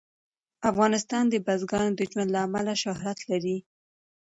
[0.71, 3.57] افغانستان د بزګانو د ژوند له امله شهرت لري.